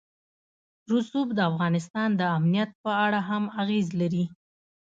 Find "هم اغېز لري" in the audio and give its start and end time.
3.29-4.25